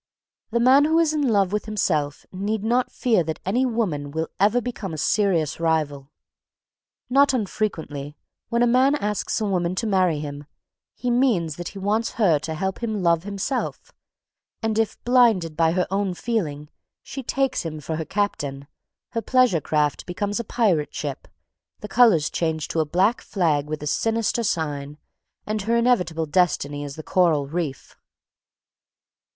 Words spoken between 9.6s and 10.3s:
to marry